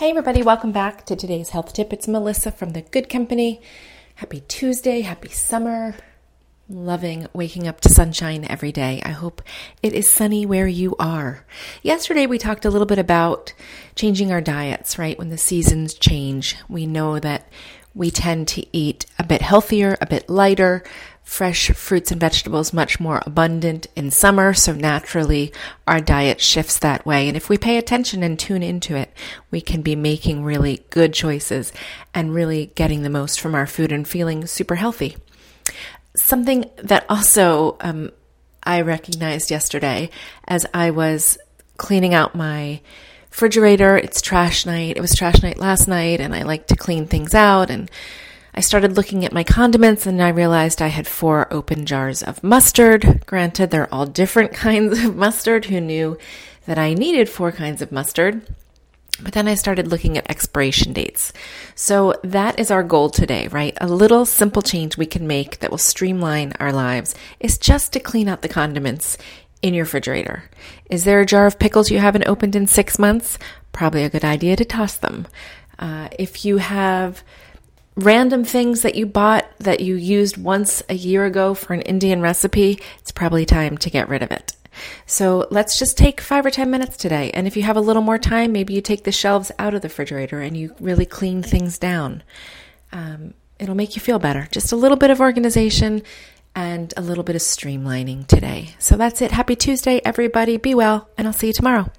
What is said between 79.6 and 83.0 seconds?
you used once a year ago for an Indian recipe,